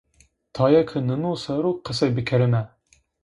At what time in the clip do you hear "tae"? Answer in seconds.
0.59-0.79